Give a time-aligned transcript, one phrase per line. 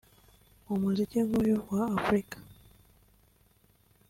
[0.65, 2.37] mu muziki nk’uyu wa Afurika